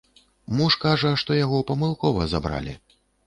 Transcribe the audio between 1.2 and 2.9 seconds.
што яго памылкова забралі.